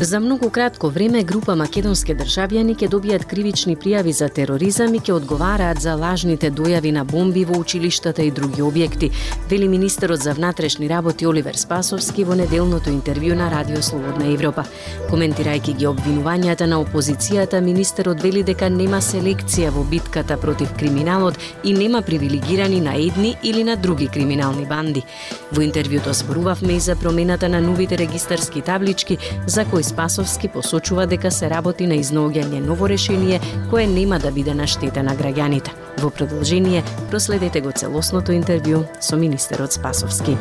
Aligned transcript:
За 0.00 0.20
многу 0.20 0.50
кратко 0.50 0.88
време 0.88 1.22
група 1.24 1.54
македонски 1.56 2.12
државјани 2.12 2.74
ќе 2.76 2.88
добијат 2.92 3.22
кривични 3.24 3.78
пријави 3.80 4.12
за 4.12 4.26
тероризам 4.28 4.92
и 4.94 4.98
ќе 5.00 5.14
одговараат 5.14 5.80
за 5.80 5.94
лажните 5.96 6.50
дојави 6.52 6.90
на 6.92 7.04
бомби 7.04 7.46
во 7.48 7.56
училиштата 7.56 8.20
и 8.22 8.30
други 8.30 8.60
објекти, 8.60 9.08
вели 9.48 9.68
министерот 9.68 10.20
за 10.20 10.34
внатрешни 10.36 10.88
работи 10.88 11.26
Оливер 11.26 11.56
Спасовски 11.56 12.24
во 12.24 12.36
неделното 12.36 12.92
интервју 12.92 13.38
на 13.40 13.48
Радио 13.50 13.80
Слободна 13.82 14.26
Европа. 14.34 14.66
Коментирајќи 15.08 15.76
ги 15.78 15.88
обвинувањата 15.88 16.68
на 16.68 16.76
опозицијата, 16.84 17.62
министерот 17.64 18.20
вели 18.20 18.44
дека 18.44 18.68
нема 18.68 19.00
селекција 19.00 19.72
во 19.72 19.80
битката 19.80 20.36
против 20.36 20.76
криминалот 20.76 21.40
и 21.64 21.72
нема 21.72 22.02
привилегирани 22.02 22.80
на 22.80 22.98
едни 23.00 23.36
или 23.42 23.64
на 23.64 23.76
други 23.76 24.08
криминални 24.08 24.66
банди. 24.66 25.06
Во 25.52 25.64
интервјуто 25.64 26.12
зборувавме 26.12 26.76
и 26.76 26.80
за 26.80 26.96
промената 26.96 27.48
на 27.48 27.60
новите 27.60 27.96
регистарски 27.96 28.60
таблички 28.60 29.18
за 29.46 29.64
кои 29.64 29.85
Спасовски 29.86 30.48
посочува 30.48 31.06
дека 31.06 31.30
се 31.30 31.46
работи 31.50 31.86
на 31.86 31.94
изнаоѓање 31.94 32.58
ново 32.58 32.88
решение 32.90 33.38
кое 33.70 33.86
нема 33.86 34.18
да 34.18 34.32
биде 34.34 34.54
на 34.54 34.66
штета 34.66 35.04
на 35.06 35.14
граѓаните. 35.14 35.70
Во 36.02 36.10
продолжение, 36.10 36.82
проследете 37.10 37.62
го 37.62 37.70
целосното 37.70 38.34
интервју 38.34 38.82
со 39.00 39.16
министерот 39.16 39.72
Спасовски. 39.72 40.34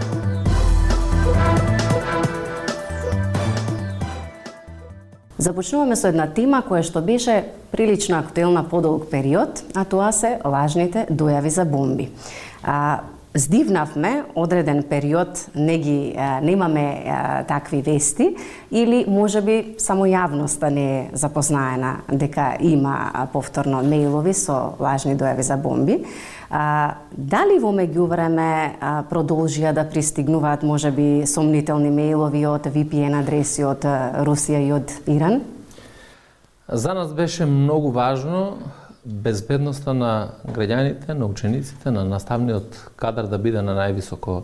Започнуваме 5.38 5.96
со 5.96 6.10
една 6.10 6.26
тема 6.26 6.64
која 6.66 6.82
што 6.82 7.06
беше 7.06 7.44
прилично 7.70 8.18
актуелна 8.18 8.64
подолг 8.66 9.12
период, 9.12 9.62
а 9.76 9.86
тоа 9.86 10.10
се 10.10 10.40
лажните 10.42 11.06
дојави 11.12 11.54
за 11.54 11.66
бомби. 11.70 12.10
А, 12.64 13.06
здивнавме 13.36 14.24
одреден 14.36 14.84
период 14.84 15.50
не 15.56 15.78
ги 15.78 16.16
немаме 16.42 17.04
такви 17.48 17.82
вести 17.82 18.36
или 18.72 19.06
можеби 19.08 19.76
само 19.78 20.08
јавноста 20.08 20.70
не 20.70 20.86
е 21.00 21.10
запознаена 21.14 21.98
дека 22.12 22.56
има 22.60 23.28
повторно 23.34 23.84
мејлови 23.84 24.34
со 24.34 24.76
лажни 24.80 25.18
дојави 25.18 25.42
за 25.42 25.58
бомби. 25.58 26.00
А, 26.50 26.96
дали 27.12 27.60
во 27.60 27.74
меѓувреме 27.76 28.80
продолжија 29.12 29.74
да 29.74 29.84
пристигнуваат 29.84 30.64
можеби 30.64 31.26
сомнителни 31.28 31.92
мејлови 31.92 32.46
од 32.48 32.72
VPN 32.72 33.20
адреси 33.20 33.68
од 33.68 33.84
Русија 34.24 34.64
и 34.64 34.72
од 34.72 34.96
Иран? 35.12 35.42
За 36.68 36.94
нас 36.94 37.14
беше 37.14 37.46
многу 37.46 37.92
важно 37.92 38.58
безбедноста 39.06 39.94
на 39.94 40.30
граѓаните, 40.48 41.14
на 41.14 41.26
учениците, 41.26 41.92
на 41.92 42.06
наставниот 42.06 42.92
кадар 42.96 43.28
да 43.30 43.38
биде 43.38 43.62
на 43.62 43.78
највисоко 43.78 44.44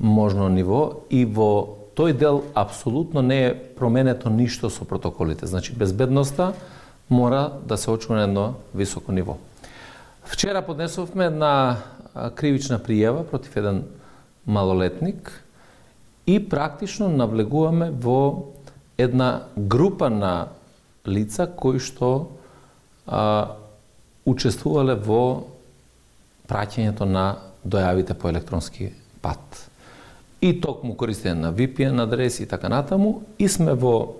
можно 0.00 0.48
ниво 0.48 1.04
и 1.10 1.24
во 1.24 1.76
тој 1.96 2.16
дел 2.16 2.42
апсолутно 2.54 3.22
не 3.22 3.46
е 3.46 3.54
променето 3.54 4.30
ништо 4.30 4.70
со 4.70 4.84
протоколите. 4.84 5.46
Значи 5.46 5.74
безбедноста 5.76 6.52
мора 7.10 7.52
да 7.66 7.76
се 7.76 7.90
очува 7.90 8.16
на 8.16 8.22
едно 8.22 8.54
високо 8.74 9.12
ниво. 9.12 9.36
Вчера 10.24 10.62
поднесовме 10.62 11.26
една 11.26 11.76
кривична 12.34 12.78
пријава 12.78 13.22
против 13.22 13.56
еден 13.56 13.84
малолетник 14.46 15.44
и 16.26 16.48
практично 16.48 17.08
навлегуваме 17.08 17.90
во 17.90 18.54
една 18.98 19.42
група 19.58 20.10
на 20.10 20.48
лица 21.08 21.46
кои 21.56 21.78
што 21.78 22.30
а, 23.06 23.56
учествувале 24.30 24.94
во 24.94 25.24
праќањето 26.50 27.06
на 27.06 27.26
дојавите 27.64 28.14
по 28.14 28.30
електронски 28.30 28.90
пат. 29.22 29.66
И 30.40 30.54
токму 30.60 30.94
користење 30.96 31.36
на 31.36 31.52
VPN 31.52 32.00
адреси 32.02 32.44
и 32.44 32.48
така 32.48 32.70
натаму, 32.72 33.20
и 33.38 33.48
сме 33.48 33.74
во, 33.76 34.16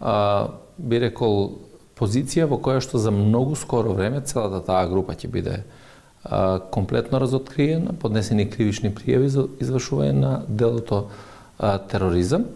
а, 0.00 0.48
би 0.78 0.98
рекол, 0.98 1.54
позиција 1.94 2.48
во 2.50 2.58
која 2.58 2.82
што 2.82 2.98
за 2.98 3.14
многу 3.14 3.54
скоро 3.54 3.94
време 3.94 4.24
целата 4.26 4.64
таа 4.66 4.88
група 4.90 5.14
ќе 5.14 5.30
биде 5.30 5.60
а, 6.24 6.58
комплетно 6.74 7.20
разоткриена, 7.22 7.94
поднесени 7.94 8.48
кривични 8.50 8.90
пријави 8.90 9.30
за 9.30 9.46
извршување 9.62 10.18
на 10.18 10.32
делото 10.48 11.06
а, 11.58 11.78
тероризам. 11.78 12.48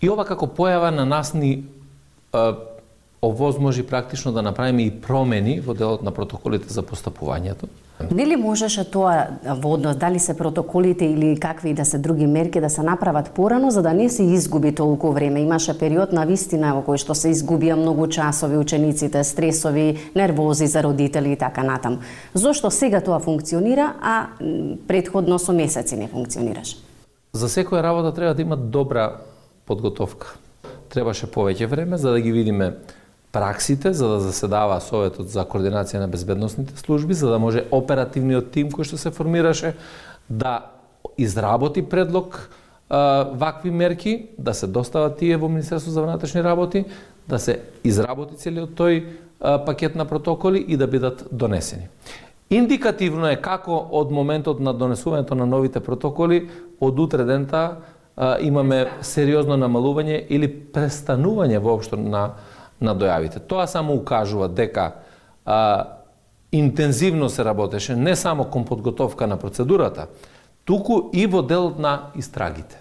И 0.00 0.08
ова 0.08 0.24
како 0.28 0.46
појава 0.46 0.92
на 0.92 1.08
нас 1.08 1.32
ни 1.32 1.64
а, 2.32 2.52
овозможи 3.22 3.86
практично 3.86 4.32
да 4.32 4.42
направиме 4.42 4.82
и 4.82 4.90
промени 4.90 5.60
во 5.60 5.74
делот 5.74 6.02
на 6.02 6.10
протоколите 6.10 6.72
за 6.72 6.82
постапувањето. 6.82 7.68
Нели 8.10 8.36
можеше 8.36 8.84
тоа 8.88 9.36
во 9.44 9.74
однос 9.76 9.96
дали 9.96 10.18
се 10.18 10.36
протоколите 10.36 11.04
или 11.04 11.36
какви 11.36 11.74
да 11.74 11.84
се 11.84 11.98
други 11.98 12.26
мерки 12.26 12.60
да 12.60 12.70
се 12.70 12.82
направат 12.82 13.30
порано 13.30 13.70
за 13.70 13.82
да 13.82 13.92
не 13.92 14.08
се 14.08 14.22
изгуби 14.22 14.74
толку 14.74 15.12
време. 15.12 15.40
Имаше 15.40 15.78
период 15.78 16.12
на 16.12 16.24
вистина 16.24 16.72
во 16.74 16.80
кој 16.80 16.96
што 16.96 17.14
се 17.14 17.28
изгубија 17.28 17.76
многу 17.76 18.08
часови 18.08 18.56
учениците, 18.56 19.24
стресови, 19.24 19.98
нервози 20.16 20.66
за 20.66 20.82
родители 20.82 21.32
и 21.32 21.36
така 21.36 21.62
натаму. 21.62 21.98
Зошто 22.34 22.70
сега 22.70 23.00
тоа 23.00 23.20
функционира, 23.20 23.92
а 24.00 24.28
предходно 24.88 25.38
со 25.38 25.52
месеци 25.52 25.96
не 25.96 26.08
функционираше? 26.08 26.76
За 27.32 27.48
секоја 27.48 27.82
работа 27.82 28.14
треба 28.14 28.34
да 28.34 28.42
има 28.42 28.56
добра 28.56 29.20
подготовка. 29.66 30.38
Требаше 30.88 31.26
повеќе 31.26 31.66
време 31.66 31.98
за 31.98 32.10
да 32.10 32.20
ги 32.20 32.32
видиме 32.32 32.74
праксите 33.32 33.92
за 33.92 34.08
да 34.08 34.20
заседава 34.20 34.80
Советот 34.80 35.28
за 35.30 35.44
координација 35.46 36.02
на 36.02 36.08
безбедносните 36.08 36.76
служби, 36.76 37.14
за 37.14 37.30
да 37.30 37.38
може 37.38 37.64
оперативниот 37.70 38.50
тим 38.50 38.70
кој 38.74 38.84
што 38.84 38.98
се 38.98 39.14
формираше 39.14 39.74
да 40.28 40.70
изработи 41.18 41.82
предлог 41.82 42.50
а, 42.88 43.30
вакви 43.34 43.70
мерки, 43.70 44.26
да 44.38 44.54
се 44.54 44.66
достават 44.66 45.18
тие 45.18 45.36
во 45.36 45.48
Министерство 45.48 45.90
за 45.90 46.02
внатрешни 46.02 46.42
работи, 46.42 46.84
да 47.28 47.38
се 47.38 47.60
изработи 47.84 48.34
целиот 48.36 48.74
тој 48.74 49.04
а, 49.40 49.64
пакет 49.64 49.94
на 49.94 50.04
протоколи 50.04 50.64
и 50.68 50.76
да 50.76 50.86
бидат 50.86 51.28
донесени. 51.32 51.88
Индикативно 52.50 53.30
е 53.30 53.38
како 53.38 53.78
од 53.94 54.10
моментот 54.10 54.58
на 54.60 54.74
донесувањето 54.74 55.38
на 55.38 55.46
новите 55.46 55.80
протоколи 55.80 56.48
од 56.80 56.98
утре 56.98 57.24
дента 57.24 57.78
а, 58.16 58.38
имаме 58.42 58.88
сериозно 59.06 59.54
намалување 59.54 60.24
или 60.28 60.50
престанување 60.50 61.62
воопшто 61.62 61.96
на 61.96 62.32
на 62.80 62.94
дојавите. 62.96 63.40
Тоа 63.40 63.66
само 63.66 63.94
укажува 63.94 64.48
дека 64.48 64.92
а, 65.44 66.00
интензивно 66.52 67.28
се 67.28 67.44
работеше 67.44 67.96
не 67.96 68.16
само 68.16 68.44
кон 68.44 68.64
подготовка 68.64 69.26
на 69.26 69.36
процедурата, 69.36 70.06
туку 70.64 71.10
и 71.12 71.26
во 71.26 71.42
делот 71.42 71.78
на 71.78 72.10
истрагите. 72.16 72.78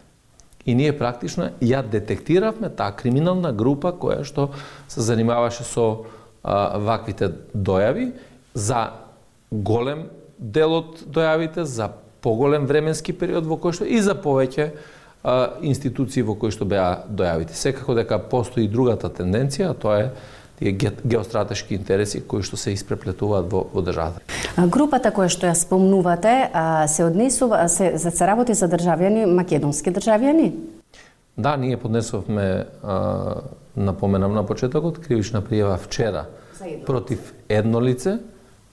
И 0.66 0.76
ние 0.76 0.98
практично 0.98 1.52
ја 1.62 1.82
детектиравме 1.84 2.70
таа 2.70 2.92
криминална 2.96 3.52
група 3.52 3.94
која 3.94 4.24
што 4.24 4.52
се 4.88 5.02
занимаваше 5.02 5.64
со 5.64 6.06
а, 6.44 6.78
ваквите 6.78 7.32
дојави 7.56 8.12
за 8.54 8.92
голем 9.52 10.10
дел 10.38 10.74
од 10.74 11.04
дојавите, 11.08 11.64
за 11.64 11.92
поголем 12.22 12.66
временски 12.66 13.14
период 13.14 13.48
во 13.48 13.58
кој 13.58 13.76
што 13.76 13.86
и 13.86 14.00
за 14.00 14.16
повеќе 14.16 14.72
а, 14.72 14.99
институции 15.62 16.24
во 16.24 16.36
кои 16.40 16.52
што 16.52 16.66
беа 16.66 17.04
дојавите. 17.10 17.54
Секако 17.54 17.96
дека 17.98 18.20
постои 18.20 18.68
другата 18.68 19.10
тенденција, 19.10 19.72
а 19.72 19.74
тоа 19.74 20.00
е 20.00 20.12
тие 20.60 20.92
геостратешки 21.04 21.76
интереси 21.76 22.22
кои 22.22 22.44
што 22.44 22.58
се 22.60 22.74
испреплетуваат 22.76 23.52
во, 23.52 23.66
во 23.74 23.84
државата. 23.84 24.24
Групата 24.68 25.12
која 25.16 25.32
што 25.32 25.48
ја 25.48 25.56
спомнувате 25.56 26.52
се 26.88 27.06
однесува 27.08 27.68
се 27.70 27.94
за 27.98 28.12
се 28.12 28.28
работи 28.28 28.54
за 28.54 28.68
државјани 28.72 29.26
македонски 29.26 29.92
државјани? 29.92 30.52
Да, 31.38 31.56
ние 31.58 31.78
поднесовме 31.78 32.66
напоменам 33.76 34.34
на 34.34 34.44
почетокот 34.44 35.00
кривична 35.00 35.42
пријава 35.42 35.78
вчера 35.80 36.26
против 36.86 37.34
едно 37.50 37.80
лице, 37.82 38.20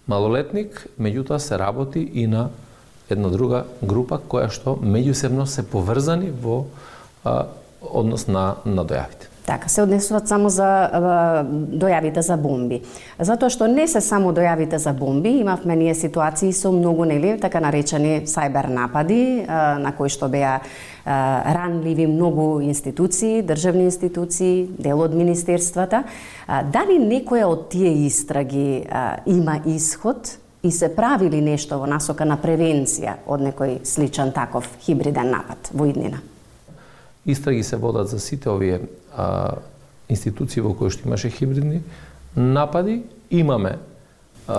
малолетник, 0.07 0.87
меѓутоа 0.99 1.39
се 1.39 1.59
работи 1.59 2.03
и 2.03 2.27
на 2.27 2.51
една 3.11 3.31
друга 3.31 3.65
група 3.83 4.19
која 4.19 4.51
што 4.51 4.77
меѓусебно 4.83 5.47
се 5.47 5.63
поврзани 5.63 6.31
во 6.31 6.65
а, 7.25 7.47
однос 7.81 8.27
на, 8.27 8.57
на 8.65 8.85
дојавите. 8.85 9.31
Така, 9.47 9.69
се 9.69 9.83
однесуваат 9.83 10.29
само 10.29 10.49
за 10.51 10.67
а, 10.67 11.45
дојавите 11.47 12.19
за 12.19 12.35
бомби. 12.37 12.81
Затоа 13.19 13.51
што 13.51 13.69
не 13.71 13.87
се 13.87 14.01
само 14.03 14.33
дојавите 14.35 14.81
за 14.83 14.91
бомби, 14.93 15.37
имавме 15.39 15.77
ние 15.77 15.95
ситуации 15.95 16.53
со 16.53 16.73
многу 16.75 17.07
нели 17.07 17.37
така 17.39 17.63
наречени 17.63 18.27
сајбер 18.27 18.67
напади, 18.67 19.45
а, 19.47 19.79
на 19.79 19.95
кои 19.95 20.11
што 20.11 20.29
беа 20.29 20.61
ранливи 21.07 22.07
многу 22.11 22.61
институции, 22.61 23.43
државни 23.43 23.85
институции, 23.87 24.67
дел 24.79 25.01
од 25.01 25.15
министерствата. 25.15 26.03
А, 26.47 26.65
дали 26.65 26.99
некоја 26.99 27.47
од 27.47 27.69
тие 27.71 27.93
истраги 28.09 28.83
а, 28.91 29.23
има 29.27 29.61
исход 29.67 30.39
и 30.67 30.71
се 30.71 30.89
правили 30.95 31.41
нешто 31.41 31.79
во 31.79 31.87
насока 31.87 32.27
на 32.27 32.37
превенција 32.43 33.21
од 33.27 33.43
некој 33.47 33.79
сличен 33.87 34.33
таков 34.35 34.67
хибриден 34.83 35.31
напад 35.31 35.71
во 35.73 35.87
иднина? 35.87 36.19
Истраги 37.27 37.63
се 37.63 37.77
водат 37.77 38.09
за 38.09 38.19
сите 38.21 38.51
овие 38.51 38.81
а, 39.15 39.59
институции 40.09 40.61
во 40.63 40.75
кои 40.75 40.91
што 40.91 41.07
имаше 41.07 41.31
хибридни 41.31 41.83
напади, 42.35 43.03
имаме 43.31 43.79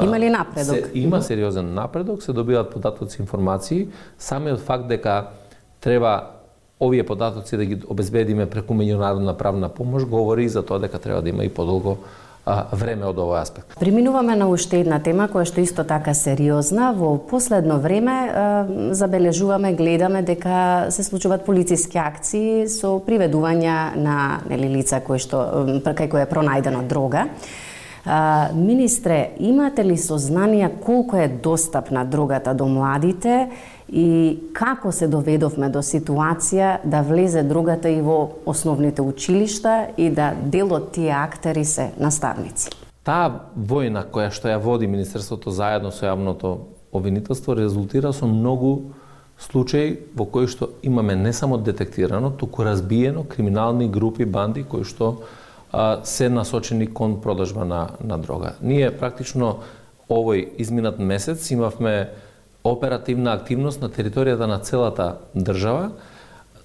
Има 0.03 0.19
ли 0.19 0.29
напредок? 0.29 0.75
Се, 0.75 0.91
има 0.93 1.21
сериозен 1.21 1.73
напредок, 1.73 2.23
се 2.23 2.33
добиваат 2.33 2.71
податоци 2.71 3.21
информации, 3.21 3.87
самиот 4.19 4.59
факт 4.59 4.87
дека 4.87 5.27
треба 5.81 6.27
овие 6.79 7.05
податоци 7.05 7.57
да 7.57 7.65
ги 7.65 7.79
обезбедиме 7.87 8.49
преку 8.49 8.73
меѓународна 8.73 9.37
правна 9.37 9.69
помош 9.69 10.05
говори 10.05 10.49
за 10.49 10.63
тоа 10.63 10.79
дека 10.79 10.99
треба 10.99 11.21
да 11.21 11.29
има 11.29 11.43
и 11.43 11.49
подолго 11.49 11.97
а, 12.47 12.63
време 12.71 13.05
од 13.09 13.19
овој 13.19 13.41
аспект. 13.41 13.75
Приминуваме 13.79 14.35
на 14.39 14.47
уште 14.47 14.79
една 14.81 15.01
тема 15.03 15.27
која 15.31 15.45
што 15.49 15.61
исто 15.61 15.83
така 15.87 16.15
сериозна. 16.15 16.93
Во 16.95 17.17
последно 17.19 17.79
време 17.83 18.15
а, 18.15 18.65
забележуваме, 18.95 19.75
гледаме 19.75 20.23
дека 20.23 20.87
се 20.89 21.03
случуваат 21.03 21.45
полициски 21.45 21.99
акции 21.99 22.67
со 22.71 22.97
приведувања 23.03 23.77
на 23.99 24.17
нели 24.49 24.71
лица 24.79 25.03
кои 25.03 25.19
што 25.19 25.43
кај 25.83 26.07
кој 26.07 26.23
е 26.23 26.31
пронајдена 26.31 26.87
дрога. 26.87 27.27
А, 28.09 28.49
министре, 28.55 29.31
имате 29.39 29.85
ли 29.85 29.97
сознание 29.97 30.71
колку 30.85 31.15
е 31.15 31.27
достапна 31.27 32.05
дрогата 32.05 32.53
до 32.53 32.65
младите 32.65 33.49
и 33.91 34.39
како 34.53 34.91
се 34.91 35.09
доведовме 35.11 35.67
до 35.69 35.81
ситуација 35.83 36.77
да 36.87 37.01
влезе 37.03 37.43
другата 37.43 37.89
и 37.91 37.99
во 38.01 38.39
основните 38.45 39.01
училишта 39.03 39.89
и 39.97 40.07
да 40.09 40.31
дел 40.39 40.71
од 40.71 40.91
тие 40.95 41.11
актери 41.11 41.65
се 41.65 41.89
наставници. 41.99 42.71
Таа 43.03 43.51
војна 43.59 44.05
која 44.07 44.31
што 44.31 44.47
ја 44.47 44.61
води 44.63 44.87
Министерството 44.87 45.51
заедно 45.51 45.91
со 45.91 46.07
јавното 46.07 46.53
обвинителство 46.95 47.55
резултира 47.59 48.13
со 48.13 48.27
многу 48.27 48.93
случаи 49.35 49.99
во 50.15 50.23
кои 50.25 50.47
што 50.47 50.71
имаме 50.79 51.15
не 51.15 51.33
само 51.33 51.57
детектирано, 51.57 52.31
туку 52.31 52.63
разбиено 52.63 53.27
криминални 53.27 53.91
групи, 53.91 54.23
банди 54.23 54.63
кои 54.63 54.87
што 54.87 55.27
а, 55.77 55.99
се 56.03 56.29
насочени 56.29 56.93
кон 56.93 57.21
продажба 57.21 57.65
на, 57.65 57.89
на 58.03 58.17
дрога. 58.17 58.55
Ние 58.61 58.89
практично 58.89 59.59
овој 60.09 60.57
изминат 60.57 60.97
месец 60.99 61.51
имавме 61.53 62.09
оперативна 62.65 63.35
активност 63.37 63.81
на 63.81 63.89
територијата 63.89 64.49
на 64.49 64.57
целата 64.57 65.19
држава, 65.37 65.91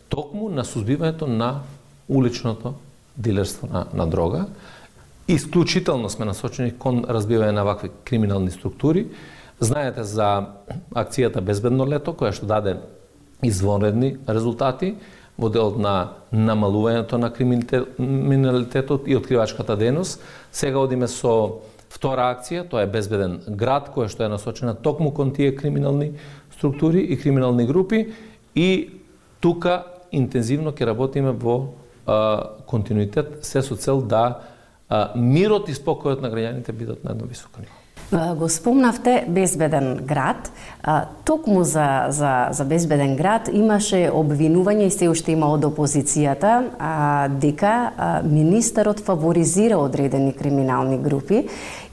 токму 0.09 0.49
на 0.49 0.65
сузбивањето 0.65 1.29
на 1.29 1.61
уличното 2.09 2.75
дилерство 3.17 3.69
на, 3.69 3.85
на 3.93 4.07
дрога. 4.07 4.47
Исклучително 5.29 6.09
сме 6.09 6.25
насочени 6.25 6.73
кон 6.73 7.05
разбивање 7.05 7.53
на 7.53 7.69
вакви 7.69 7.93
криминални 8.09 8.51
структури. 8.51 9.11
Знаете 9.61 10.09
за 10.09 10.57
акцијата 10.89 11.45
Безбедно 11.45 11.85
лето, 11.85 12.17
која 12.17 12.33
што 12.33 12.49
даде 12.49 12.79
извонредни 13.45 14.17
резултати 14.25 14.97
во 15.39 15.49
делот 15.49 15.79
на 15.81 16.13
намалувањето 16.33 17.19
на 17.19 17.33
криминалитетот 17.33 19.09
и 19.09 19.17
откривачката 19.17 19.77
дејност. 19.77 20.21
Сега 20.53 20.79
одиме 20.79 21.09
со 21.09 21.63
Втора 21.93 22.31
акција, 22.33 22.65
тоа 22.65 22.87
е 22.87 22.89
безбеден 22.89 23.43
град, 23.61 23.91
која 23.93 24.09
што 24.09 24.25
е 24.25 24.31
насочена 24.33 24.73
токму 24.73 25.11
кон 25.13 25.35
тие 25.37 25.53
криминални 25.53 26.15
структури 26.57 27.03
и 27.05 27.19
криминални 27.21 27.67
групи 27.69 28.07
и 28.55 28.69
тука 29.41 29.83
интензивно 30.13 30.73
ќе 30.73 30.89
работиме 30.89 31.37
во 31.37 31.75
а, 32.07 32.57
континуитет 32.67 33.45
се 33.45 33.63
со 33.63 33.77
цел 33.77 34.01
да 34.01 34.41
а, 34.89 35.13
мирот 35.17 35.69
и 35.69 35.77
спокојот 35.77 36.25
на 36.25 36.33
граѓаните 36.33 36.73
бидат 36.73 37.05
на 37.05 37.13
едно 37.13 37.29
високо 37.29 37.61
ниво. 37.61 37.82
Го 38.13 38.49
спомнавте 38.49 39.25
безбеден 39.29 39.99
град. 40.03 40.53
Токму 41.25 41.65
за, 41.65 42.07
за, 42.09 42.49
за 42.51 42.65
безбеден 42.65 43.17
град 43.17 43.49
имаше 43.49 44.11
обвинување 44.13 44.91
и 44.91 44.93
се 44.93 45.09
уште 45.09 45.33
има 45.33 45.49
од 45.49 45.65
опозицијата 45.65 46.69
дека 47.41 47.73
министерот 48.29 49.01
фаворизира 49.01 49.81
одредени 49.81 50.37
криминални 50.37 50.99
групи 50.99 51.47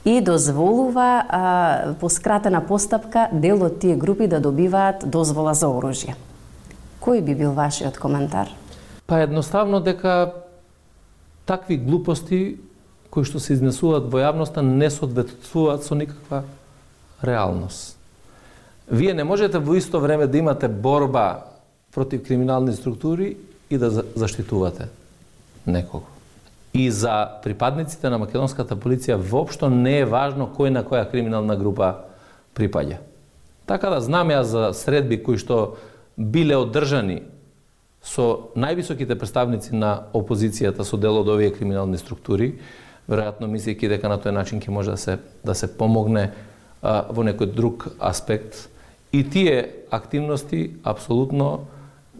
и 0.05 0.19
дозволува 0.21 1.95
по 1.99 2.09
скратена 2.09 2.65
постапка 2.67 3.29
дел 3.31 3.63
од 3.63 3.79
тие 3.79 3.95
групи 3.95 4.27
да 4.27 4.43
добиваат 4.43 5.07
дозвола 5.07 5.53
за 5.55 5.71
оружје. 5.71 6.19
Кој 6.99 7.23
би 7.23 7.35
бил 7.35 7.55
вашиот 7.55 7.95
коментар? 7.95 8.51
Па 9.07 9.23
едноставно 9.23 9.79
дека 9.79 10.33
такви 11.45 11.77
глупости 11.77 12.57
кои 13.09 13.25
што 13.25 13.39
се 13.41 13.55
изнесуваат 13.57 14.09
во 14.11 14.21
јавноста 14.21 14.61
не 14.61 14.89
соодветствуваат 14.89 15.83
со 15.83 15.95
никаква 15.95 16.43
реалност. 17.23 17.97
Вие 18.89 19.13
не 19.13 19.23
можете 19.23 19.59
во 19.59 19.77
исто 19.77 19.99
време 19.99 20.27
да 20.27 20.37
имате 20.37 20.67
борба 20.67 21.45
против 21.93 22.23
криминални 22.23 22.73
структури 22.73 23.37
и 23.69 23.77
да 23.77 23.89
заштитувате 24.15 24.89
некого. 25.65 26.05
И 26.73 26.91
за 26.91 27.27
припадниците 27.43 28.09
на 28.09 28.17
македонската 28.17 28.77
полиција 28.77 29.17
воопшто 29.17 29.69
не 29.69 29.99
е 29.99 30.05
важно 30.05 30.45
кој 30.45 30.69
на 30.69 30.83
која 30.85 31.09
криминална 31.09 31.57
група 31.57 32.05
припаѓа. 32.55 33.01
Така 33.65 33.89
да 33.89 34.01
знам 34.01 34.29
ја 34.29 34.41
за 34.41 34.69
средби 34.73 35.17
кои 35.23 35.37
што 35.37 35.77
биле 36.17 36.57
одржани 36.57 37.23
со 38.01 38.53
највисоките 38.55 39.17
представници 39.17 39.75
на 39.75 40.09
опозицијата 40.13 40.85
со 40.85 40.97
дел 40.97 41.19
од 41.21 41.29
овие 41.29 41.51
криминални 41.53 41.97
структури, 41.97 42.59
веројатно 43.09 43.49
мислејќи 43.49 43.89
дека 43.95 44.11
на 44.11 44.19
тој 44.21 44.35
начин 44.35 44.61
ќе 44.61 44.71
може 44.71 44.95
да 44.95 44.97
се 44.97 45.17
да 45.43 45.55
се 45.55 45.67
помогне 45.67 46.29
а, 46.81 47.05
во 47.09 47.25
некој 47.25 47.53
друг 47.53 47.87
аспект. 47.99 48.69
И 49.11 49.23
тие 49.23 49.85
активности 49.91 50.75
апсолутно 50.83 51.65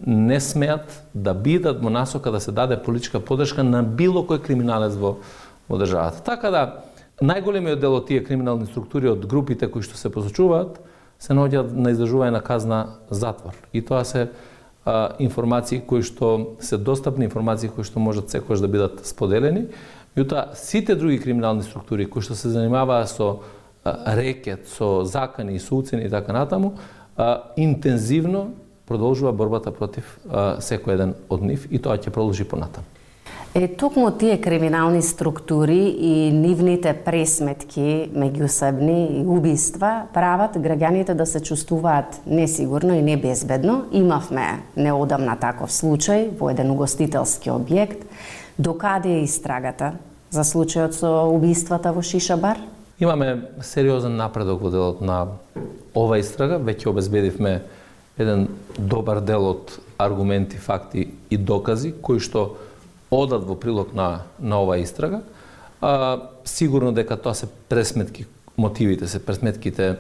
не 0.06 0.40
смеат 0.40 1.04
да 1.14 1.34
бидат 1.34 1.84
во 1.84 1.90
насока 1.90 2.32
да 2.32 2.40
се 2.40 2.52
даде 2.52 2.82
политичка 2.84 3.20
подршка 3.20 3.64
на 3.64 3.84
било 3.84 4.24
кој 4.26 4.42
криминалец 4.42 4.96
во, 4.96 5.20
во 5.70 5.78
државата. 5.78 6.24
Така 6.26 6.52
да, 6.52 6.64
најголемиот 7.22 7.80
дел 7.80 8.00
од 8.00 8.08
тие 8.08 8.24
криминални 8.24 8.66
структури 8.66 9.12
од 9.12 9.28
групите 9.28 9.68
кои 9.68 9.84
што 9.84 10.00
се 10.00 10.10
посочуваат 10.10 10.80
се 11.20 11.36
наоѓаат 11.36 11.76
на 11.76 11.92
издржување 11.92 12.32
на 12.38 12.42
казна 12.42 12.80
затвор. 13.12 13.58
И 13.76 13.84
тоа 13.84 14.06
се 14.08 14.30
а, 14.86 15.12
информации 15.20 15.82
кои 15.84 16.02
што 16.02 16.56
се 16.64 16.78
достапни, 16.78 17.28
информации 17.28 17.70
кои 17.70 17.84
што 17.84 18.00
можат 18.00 18.32
секојаш 18.32 18.64
да 18.64 18.72
бидат 18.72 19.04
споделени 19.08 19.68
Меѓутоа, 20.20 20.54
сите 20.54 20.96
други 21.00 21.20
криминални 21.20 21.64
структури 21.64 22.04
кои 22.04 22.20
што 22.20 22.36
се 22.36 22.50
занимаваат 22.52 23.08
со 23.08 23.28
рекет, 23.88 24.68
со 24.68 25.06
закани 25.08 25.56
и 25.56 25.62
уцени 25.72 26.04
и 26.04 26.10
така 26.10 26.34
натаму, 26.34 26.74
интензивно 27.56 28.52
продолжува 28.86 29.32
борбата 29.32 29.72
против 29.72 30.20
секој 30.60 31.00
еден 31.00 31.16
од 31.30 31.42
нив 31.42 31.68
и 31.72 31.80
тоа 31.80 31.96
ќе 31.96 32.12
продолжи 32.12 32.44
понатаму. 32.44 32.84
Е, 33.56 33.68
токму 33.68 34.12
тие 34.12 34.42
криминални 34.42 35.02
структури 35.02 35.88
и 35.90 36.32
нивните 36.32 36.94
пресметки 36.94 38.12
меѓусебни 38.14 39.22
и 39.22 39.26
убиства 39.26 40.04
прават 40.14 40.60
граѓаните 40.60 41.16
да 41.18 41.26
се 41.26 41.40
чувствуваат 41.40 42.22
несигурно 42.28 42.94
и 42.94 43.02
небезбедно. 43.02 43.86
Имавме 43.92 44.68
неодамна 44.76 45.40
таков 45.40 45.72
случај 45.72 46.30
во 46.38 46.52
еден 46.52 46.70
угостителски 46.76 47.50
објект 47.50 48.06
Докаде 48.60 49.10
е 49.10 49.24
истрагата 49.24 49.94
за 50.36 50.44
случајот 50.44 50.92
со 50.92 51.10
убиствата 51.32 51.94
во 51.96 52.02
Шишабар? 52.04 52.60
Имаме 53.00 53.48
сериозен 53.64 54.18
напредок 54.20 54.60
во 54.60 54.72
делот 54.74 55.00
на 55.00 55.40
ова 55.96 56.20
истрага. 56.20 56.58
Веќе 56.60 56.92
обезбедивме 56.92 57.62
еден 58.20 58.50
добар 58.76 59.24
дел 59.24 59.48
од 59.48 59.80
аргументи, 59.96 60.60
факти 60.60 61.08
и 61.30 61.38
докази 61.38 61.94
кои 62.04 62.20
што 62.20 62.60
одат 63.08 63.48
во 63.48 63.56
прилог 63.56 63.96
на, 63.96 64.28
на 64.40 64.60
оваа 64.60 64.84
истрага. 64.84 65.24
А, 65.80 66.28
сигурно 66.44 66.92
дека 66.92 67.16
тоа 67.16 67.40
се 67.40 67.48
пресметки, 67.48 68.28
мотивите 68.58 69.08
се 69.08 69.24
пресметките 69.24 69.96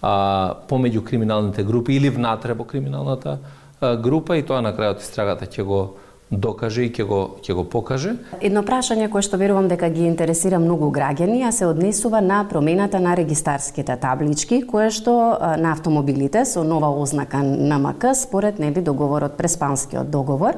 а, 0.00 0.56
помеѓу 0.72 1.04
криминалните 1.04 1.68
групи 1.68 2.00
или 2.00 2.08
внатре 2.08 2.56
во 2.56 2.64
криминалната 2.64 3.38
а, 3.80 3.96
група 3.96 4.40
и 4.40 4.42
тоа 4.42 4.64
на 4.64 4.72
крајот 4.72 5.04
истрагата 5.04 5.44
ќе 5.44 5.68
го 5.68 6.00
докаже 6.30 6.84
и 6.86 6.90
ќе 6.90 7.04
го 7.04 7.20
ќе 7.42 7.54
го 7.58 7.64
покаже. 7.64 8.14
Едно 8.40 8.62
прашање 8.62 9.08
кое 9.10 9.22
што 9.26 9.38
верувам 9.40 9.68
дека 9.68 9.90
ги 9.90 10.06
интересира 10.06 10.60
многу 10.62 10.90
граѓани, 10.94 11.42
а 11.48 11.50
се 11.52 11.66
однесува 11.66 12.20
на 12.20 12.44
промената 12.48 13.00
на 13.00 13.16
регистарските 13.18 13.96
таблички, 13.96 14.62
кое 14.62 14.90
што 14.94 15.36
на 15.58 15.72
автомобилите 15.72 16.44
со 16.44 16.62
нова 16.64 16.92
ознака 17.02 17.42
на 17.42 17.78
МК 17.78 18.14
според 18.14 18.58
нели 18.58 18.80
договорот 18.80 19.36
преспанскиот 19.36 20.10
договор. 20.10 20.54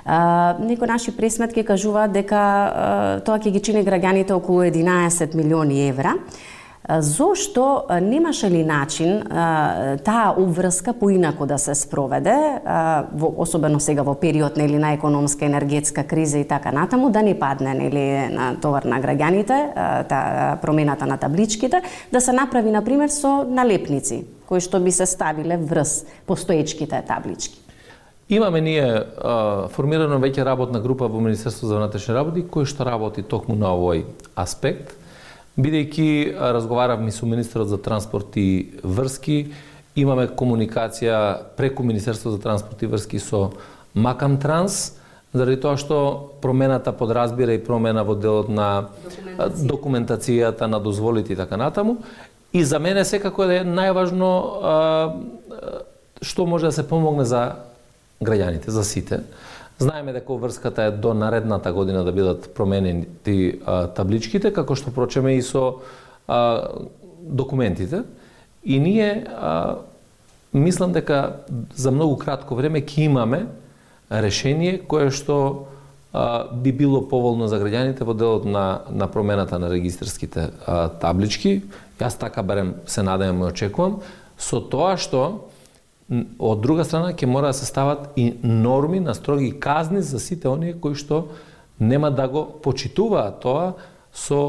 Uh, 0.00 0.58
некои 0.58 0.88
наши 0.88 1.12
пресметки 1.16 1.62
кажуваат 1.62 2.12
дека 2.12 2.36
uh, 2.40 3.24
тоа 3.24 3.36
ќе 3.38 3.52
ги 3.52 3.60
чини 3.60 3.84
граѓаните 3.84 4.32
околу 4.32 4.64
11 4.64 5.36
милиони 5.36 5.88
евра. 5.88 6.16
Зошто 6.88 7.82
немаше 8.02 8.50
ли 8.50 8.64
начин 8.64 9.22
таа 10.04 10.34
обврска 10.38 10.92
поинако 10.92 11.46
да 11.46 11.58
се 11.58 11.74
спроведе, 11.74 12.60
особено 13.36 13.80
сега 13.80 14.02
во 14.02 14.14
период 14.14 14.56
нели 14.56 14.78
на 14.78 14.92
економска 14.92 15.44
енергетска 15.44 16.04
криза 16.04 16.38
и 16.38 16.48
така 16.48 16.72
натаму, 16.72 17.10
да 17.10 17.22
не 17.22 17.38
падне 17.38 17.74
нели 17.74 18.34
на 18.34 18.56
товар 18.60 18.82
на 18.82 18.96
граѓаните, 19.00 19.74
та 20.08 20.58
промената 20.62 21.06
на 21.06 21.18
табличките, 21.18 21.82
да 22.12 22.20
се 22.20 22.32
направи 22.32 22.70
на 22.70 22.84
пример 22.84 23.08
со 23.08 23.44
налепници 23.44 24.24
кои 24.50 24.58
што 24.58 24.80
би 24.82 24.90
се 24.90 25.06
ставиле 25.06 25.56
врз 25.56 26.04
постоечките 26.26 27.04
таблички. 27.06 27.60
Имаме 28.30 28.60
ние 28.60 28.82
а, 28.82 29.68
формирано 29.70 30.18
веќе 30.18 30.42
работна 30.46 30.80
група 30.82 31.06
во 31.06 31.20
Министерство 31.22 31.68
за 31.70 31.78
внатрешни 31.78 32.14
работи 32.14 32.42
кој 32.42 32.66
што 32.66 32.86
работи 32.86 33.22
токму 33.22 33.54
на 33.54 33.70
овој 33.74 34.04
аспект, 34.34 34.96
бидејќи 35.62 36.36
разговаравме 36.52 37.12
со 37.12 37.26
министерот 37.26 37.68
за 37.68 37.78
транспорт 37.78 38.36
и 38.36 38.78
врски, 38.82 39.52
имаме 39.96 40.28
комуникација 40.28 41.56
преку 41.56 41.82
Министерство 41.82 42.30
за 42.30 42.40
транспорт 42.40 42.82
и 42.82 42.86
врски 42.86 43.18
со 43.18 43.50
Макам 43.94 44.38
Транс, 44.40 44.96
заради 45.32 45.60
тоа 45.60 45.76
што 45.78 46.30
промената 46.42 46.92
подразбира 46.92 47.54
и 47.54 47.62
промена 47.62 48.04
во 48.04 48.14
делот 48.14 48.48
на 48.48 48.90
документација. 49.06 49.66
документацијата 49.66 50.66
на 50.66 50.80
дозволите 50.80 51.32
и 51.32 51.36
така 51.36 51.56
натаму. 51.56 51.98
И 52.52 52.64
за 52.64 52.78
мене 52.78 53.04
секако 53.04 53.44
е 53.44 53.62
најважно 53.64 54.30
а, 54.30 55.14
што 56.22 56.46
може 56.46 56.66
да 56.66 56.72
се 56.72 56.88
помогне 56.88 57.24
за 57.24 57.62
граѓаните, 58.20 58.68
за 58.68 58.84
сите. 58.84 59.22
Знаеме 59.80 60.12
дека 60.12 60.34
врската 60.36 60.82
е 60.82 60.90
до 60.90 61.14
наредната 61.14 61.72
година 61.72 62.04
да 62.04 62.12
бидат 62.12 62.54
променени 62.54 63.06
ти 63.24 63.60
а, 63.64 63.88
табличките, 63.88 64.52
како 64.52 64.76
што 64.76 64.92
прочеме 64.92 65.38
и 65.38 65.42
со 65.42 65.80
а, 66.28 66.68
документите. 67.24 68.02
И 68.60 68.76
ние 68.76 69.24
а, 69.24 69.80
мислам 70.52 70.92
дека 70.92 71.48
за 71.72 71.90
многу 71.96 72.20
кратко 72.20 72.54
време 72.54 72.84
ќе 72.84 73.08
имаме 73.08 73.46
решение 74.12 74.76
кое 74.84 75.08
што 75.08 75.64
а, 76.12 76.52
би 76.52 76.76
било 76.76 77.00
поволно 77.08 77.48
за 77.48 77.56
граѓаните 77.56 78.04
во 78.04 78.12
делот 78.12 78.44
на, 78.44 78.84
на 78.92 79.08
промената 79.08 79.56
на 79.58 79.72
регистрските 79.72 80.50
а, 80.66 80.92
таблички. 80.92 81.62
Јас 81.96 82.20
така 82.20 82.42
барем 82.42 82.74
се 82.84 83.00
надевам 83.00 83.40
и 83.40 83.48
очекувам, 83.48 84.04
со 84.36 84.60
тоа 84.60 85.00
што 85.00 85.48
од 86.38 86.60
друга 86.60 86.84
страна 86.84 87.12
ќе 87.14 87.26
мора 87.30 87.52
да 87.52 87.58
се 87.60 87.66
стават 87.66 88.10
и 88.16 88.34
норми 88.42 89.00
на 89.00 89.14
строги 89.14 89.52
казни 89.60 90.02
за 90.02 90.18
сите 90.20 90.48
оние 90.48 90.74
кои 90.74 90.94
што 90.94 91.28
нема 91.80 92.10
да 92.10 92.26
го 92.28 92.44
почитуваат 92.62 93.40
тоа 93.40 93.72
со 94.12 94.40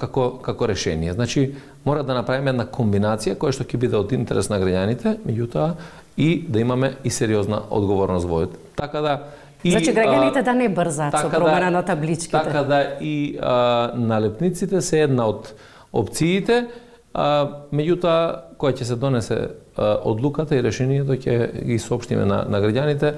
како 0.00 0.40
како 0.42 0.66
решение. 0.66 1.12
Значи 1.12 1.54
мора 1.84 2.02
да 2.02 2.16
направиме 2.16 2.50
една 2.50 2.64
комбинација 2.64 3.36
која 3.36 3.52
што 3.52 3.68
ќе 3.68 3.76
биде 3.76 3.98
од 4.00 4.12
интерес 4.16 4.48
на 4.48 4.56
граѓаните, 4.60 5.18
меѓутоа 5.26 5.74
и 6.16 6.44
да 6.48 6.60
имаме 6.60 6.96
и 7.04 7.10
сериозна 7.10 7.62
одговорност 7.70 8.26
во 8.26 8.46
Така 8.76 9.00
да 9.00 9.20
и, 9.64 9.70
значи 9.70 9.92
граѓаните 9.92 10.42
да 10.42 10.54
не 10.54 10.68
брзаат 10.68 11.12
така 11.12 11.28
со 11.28 11.36
промена 11.36 11.68
да, 11.68 11.70
на 11.70 11.82
табличките. 11.82 12.32
Така 12.32 12.62
да 12.62 12.96
и 13.00 13.38
а, 13.42 13.92
налепниците 13.94 14.80
се 14.80 15.02
една 15.02 15.28
од 15.28 15.52
опциите, 15.92 16.64
а, 17.12 17.66
меѓутоа 17.72 18.56
која 18.56 18.72
ќе 18.72 18.88
се 18.88 18.96
донесе 18.96 19.40
одлуката 19.80 20.56
и 20.56 20.62
решението 20.62 21.16
ќе 21.16 21.64
ги 21.64 21.78
соопштиме 21.78 22.24
на, 22.24 22.44
на 22.48 22.60
граѓаните. 22.60 23.14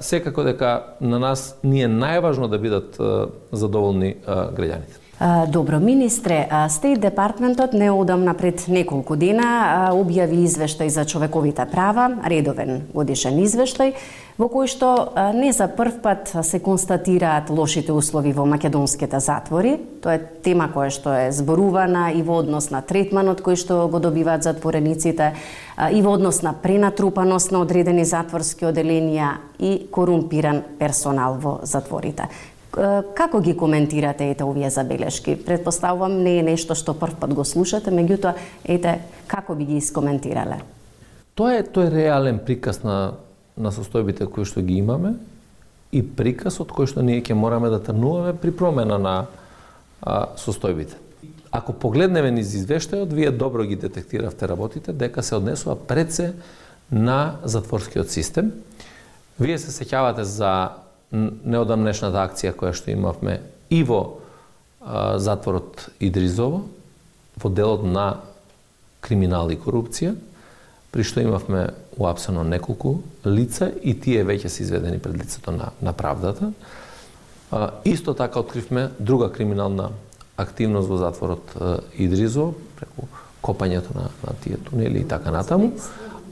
Секако 0.00 0.44
дека 0.44 0.96
на 1.00 1.18
нас 1.18 1.58
ни 1.62 1.82
е 1.82 1.90
најважно 1.90 2.48
да 2.50 2.58
бидат 2.58 2.98
задоволни 3.52 4.16
граѓаните. 4.26 4.99
Добро, 5.48 5.80
министре, 5.80 6.48
Стейт 6.68 7.00
Департментот 7.00 7.72
неодамна 7.72 8.32
пред 8.34 8.62
неколку 8.72 9.18
дена 9.20 9.90
објави 9.92 10.38
извештај 10.46 10.88
за 10.88 11.02
човековите 11.04 11.66
права, 11.68 12.06
редовен 12.24 12.86
годишен 12.94 13.36
извештај, 13.44 13.90
во 14.40 14.46
кој 14.48 14.70
што 14.72 14.88
не 15.36 15.50
за 15.52 15.66
прв 15.68 15.98
пат 16.00 16.32
се 16.40 16.60
констатираат 16.64 17.50
лошите 17.52 17.92
услови 17.92 18.32
во 18.32 18.46
македонските 18.48 19.20
затвори. 19.20 19.74
Тоа 20.00 20.14
е 20.16 20.22
тема 20.40 20.70
која 20.72 20.88
што 20.88 21.12
е 21.12 21.26
зборувана 21.36 22.14
и 22.16 22.22
во 22.24 22.38
однос 22.40 22.70
на 22.72 22.80
третманот 22.80 23.42
кој 23.44 23.60
што 23.60 23.82
го 23.92 24.00
добиваат 24.00 24.48
затворениците, 24.48 25.34
и 25.92 26.00
во 26.00 26.14
однос 26.16 26.40
на 26.40 26.54
пренатрупаност 26.56 27.52
на 27.52 27.60
одредени 27.60 28.08
затворски 28.08 28.72
оделенија 28.72 29.36
и 29.60 29.84
корумпиран 29.92 30.62
персонал 30.78 31.36
во 31.36 31.58
затворите. 31.60 32.30
Како 32.70 33.40
ги 33.40 33.56
коментирате 33.56 34.30
ете 34.30 34.44
овие 34.44 34.70
забелешки? 34.70 35.34
Предпоставувам 35.46 36.22
не 36.22 36.38
е 36.38 36.42
нешто 36.42 36.74
што 36.78 36.94
прв 36.94 37.16
пат 37.18 37.34
го 37.34 37.44
слушате, 37.44 37.90
меѓутоа 37.90 38.36
ете 38.64 39.00
како 39.26 39.54
би 39.54 39.66
ги 39.66 39.80
искоментирале? 39.82 40.60
Тоа 41.34 41.58
е 41.58 41.66
тој 41.66 41.90
реален 41.90 42.38
приказ 42.46 42.84
на 42.84 43.00
на 43.60 43.72
состојбите 43.74 44.28
кои 44.30 44.46
што 44.48 44.62
ги 44.64 44.78
имаме 44.80 45.14
и 45.92 46.02
приказ 46.02 46.60
од 46.62 46.72
кој 46.74 46.88
што 46.90 47.04
ние 47.04 47.20
ќе 47.20 47.36
мораме 47.36 47.70
да 47.72 47.80
трнуваме 47.82 48.32
при 48.38 48.54
промена 48.54 48.98
на 48.98 49.14
а, 50.00 50.32
состојбите. 50.40 50.96
Ако 51.50 51.74
погледнеме 51.74 52.30
низ 52.30 52.54
извештајот, 52.54 53.12
вие 53.12 53.30
добро 53.34 53.66
ги 53.66 53.76
детектиравте 53.76 54.48
работите 54.48 54.92
дека 54.92 55.22
се 55.22 55.36
однесува 55.36 55.74
пред 55.76 56.12
се 56.12 56.32
на 56.90 57.36
затворскиот 57.44 58.10
систем. 58.10 58.52
Вие 59.40 59.58
се 59.58 59.74
сеќавате 59.74 60.22
за 60.22 60.70
неодамнешната 61.12 62.22
акција 62.22 62.54
која 62.56 62.74
што 62.76 62.92
имавме 62.92 63.40
и 63.70 63.82
во 63.86 64.00
а, 64.80 65.18
затворот 65.18 65.88
Идризово, 66.00 66.64
во 67.36 67.50
делот 67.50 67.84
на 67.84 68.20
криминал 69.00 69.50
и 69.50 69.58
корупција, 69.58 70.14
при 70.90 71.06
што 71.06 71.22
имавме 71.22 71.70
уапсено 71.98 72.44
неколку 72.44 73.00
лица 73.24 73.70
и 73.82 73.94
тие 73.94 74.24
веќе 74.26 74.48
се 74.48 74.62
изведени 74.64 74.98
пред 74.98 75.22
лицето 75.22 75.54
на, 75.54 75.70
на 75.82 75.92
правдата. 75.92 76.52
А, 77.50 77.70
исто 77.84 78.14
така 78.14 78.40
откривме 78.40 78.90
друга 78.98 79.32
криминална 79.32 79.90
активност 80.36 80.88
во 80.88 80.96
затворот 80.96 81.54
Идризо, 81.98 82.52
преку 82.78 83.08
копањето 83.42 83.94
на, 83.94 84.10
на 84.26 84.34
тие 84.42 84.56
тунели 84.56 85.00
и 85.00 85.08
така 85.08 85.30
натаму. 85.30 85.72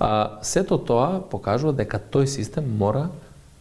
А, 0.00 0.38
сето 0.42 0.78
тоа 0.78 1.20
покажува 1.30 1.72
дека 1.72 1.98
тој 1.98 2.26
систем 2.30 2.68
мора 2.78 3.08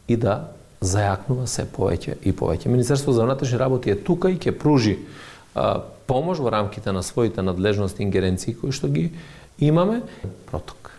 и 0.07 0.17
да 0.17 0.56
зајакнува 0.81 1.47
се 1.49 1.65
повеќе 1.65 2.17
и 2.23 2.33
повеќе. 2.33 2.69
Министерство 2.69 3.13
за 3.13 3.25
внатрешни 3.25 3.57
работи 3.59 3.91
е 3.91 3.97
тука 3.97 4.29
и 4.29 4.37
ќе 4.37 4.53
пружи 4.57 4.97
а, 5.55 5.81
помош 6.07 6.39
во 6.39 6.51
рамките 6.53 6.91
на 6.91 7.03
своите 7.03 7.41
надлежности 7.41 8.03
и 8.03 8.05
ингеренции 8.05 8.55
кои 8.55 8.71
што 8.71 8.87
ги 8.87 9.11
имаме. 9.59 10.01
Проток. 10.51 10.91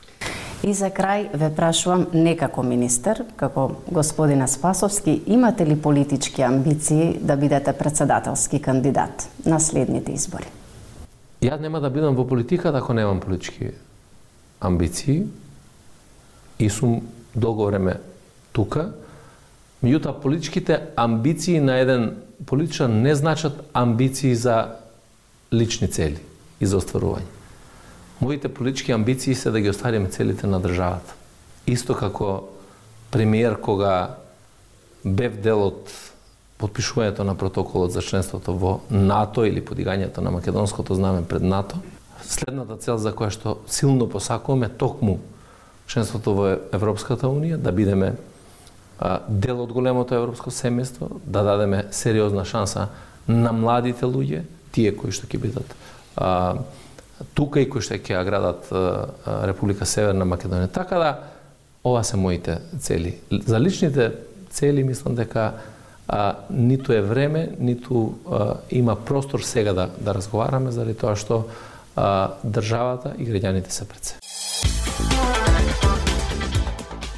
И 0.66 0.75
за 0.75 0.90
крај 0.90 1.28
ве 1.38 1.49
прашувам 1.54 2.08
не 2.12 2.35
како 2.37 2.64
министер, 2.66 3.23
како 3.38 3.78
господина 3.87 4.49
Спасовски, 4.50 5.23
имате 5.26 5.66
ли 5.66 5.78
политички 5.78 6.42
амбиции 6.42 7.18
да 7.23 7.37
бидете 7.37 7.73
председателски 7.73 8.58
кандидат 8.62 9.28
на 9.47 9.61
следните 9.61 10.12
избори? 10.12 10.50
Ја 11.42 11.61
нема 11.61 11.78
да 11.80 11.90
бидам 11.90 12.18
во 12.18 12.26
политиката 12.26 12.78
ако 12.78 12.92
немам 12.92 13.20
политички 13.20 13.70
амбиции 14.61 15.26
и 16.58 16.70
сум 16.70 17.06
долго 17.37 17.66
време 17.66 18.00
тука, 18.52 18.90
Меѓутоа, 19.82 20.20
политичките 20.20 20.80
амбиции 20.97 21.61
на 21.61 21.78
еден 21.78 22.16
политичар 22.47 22.88
не 22.88 23.14
значат 23.14 23.61
амбиции 23.73 24.35
за 24.35 24.75
лични 25.52 25.88
цели 25.88 26.18
и 26.61 26.66
за 26.66 26.80
остварување. 26.82 27.26
Моите 28.20 28.49
политички 28.49 28.92
амбиции 28.92 29.35
се 29.35 29.50
да 29.50 29.61
ги 29.61 29.70
оствариме 29.70 30.08
целите 30.08 30.47
на 30.47 30.58
државата. 30.61 31.14
Исто 31.66 31.94
како 31.94 32.49
премиер 33.11 33.61
кога 33.61 34.18
бев 35.04 35.38
дел 35.38 35.62
од 35.70 35.92
подпишувањето 36.58 37.23
на 37.23 37.37
протоколот 37.38 37.94
за 37.94 38.02
членството 38.02 38.52
во 38.58 38.80
НАТО 38.90 39.47
или 39.47 39.62
подигањето 39.62 40.18
на 40.18 40.35
македонското 40.35 40.94
знаме 40.94 41.23
пред 41.23 41.42
НАТО, 41.42 41.78
следната 42.26 42.76
цел 42.82 42.99
за 42.99 43.14
која 43.14 43.30
што 43.30 43.58
силно 43.70 44.08
посакуваме 44.11 44.68
токму 44.68 45.20
членството 45.87 46.35
во 46.35 46.49
Европската 46.75 47.30
унија, 47.30 47.56
да 47.56 47.73
бидеме 47.73 48.16
дел 49.28 49.62
од 49.62 49.73
големото 49.73 50.17
европско 50.19 50.50
семејство, 50.50 51.11
да 51.25 51.45
дадеме 51.47 51.85
сериозна 51.90 52.45
шанса 52.45 52.88
на 53.28 53.52
младите 53.52 54.07
луѓе, 54.07 54.43
тие 54.73 54.93
кои 54.97 55.12
што 55.14 55.28
ќе 55.31 55.40
бидат 55.43 55.75
а, 56.17 56.59
тука 57.35 57.62
и 57.62 57.69
кои 57.71 57.83
што 57.85 57.99
ќе 57.99 58.25
градат 58.26 58.71
а, 58.73 59.09
Република 59.47 59.87
Северна 59.87 60.26
Македонија. 60.26 60.71
Така 60.73 60.99
да, 60.99 61.12
ова 61.85 62.02
се 62.05 62.17
моите 62.17 62.59
цели. 62.81 63.17
За 63.31 63.61
личните 63.61 64.12
цели 64.50 64.85
мислам 64.85 65.14
дека 65.14 65.52
а, 66.09 66.35
ниту 66.50 66.93
е 66.93 67.00
време, 67.00 67.50
ниту 67.61 68.12
а, 68.31 68.55
има 68.71 68.97
простор 68.97 69.40
сега 69.40 69.73
да, 69.73 69.88
да 70.00 70.14
разговараме 70.14 70.71
заради 70.71 70.99
тоа 70.99 71.14
што 71.17 71.45
а, 71.95 72.35
државата 72.45 73.14
и 73.19 73.28
граѓаните 73.28 73.71
се 73.71 73.88
пред 73.88 74.05
се. 74.05 74.27